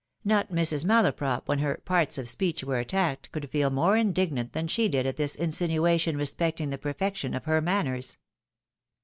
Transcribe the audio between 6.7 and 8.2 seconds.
the perfection of her manners.